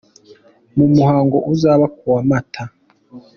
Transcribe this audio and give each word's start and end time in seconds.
mu 0.75 0.85
muhango 0.93 1.37
uzaba 1.53 1.85
ku 1.95 2.03
wa 2.13 2.21
Mata. 2.29 2.63